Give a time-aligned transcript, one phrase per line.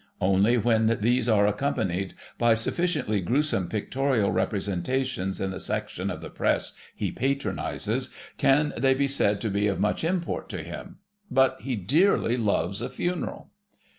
[0.19, 6.29] Only when these are accompanied by sufficiently gruesome pictorial representations in the section of the
[6.31, 8.09] press he patronises
[8.39, 10.95] can they be said to be of much import to him.
[11.29, 13.51] But he dearly loves a funeral.